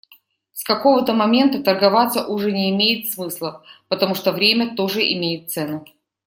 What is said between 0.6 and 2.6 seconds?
какого-то момента торговаться уже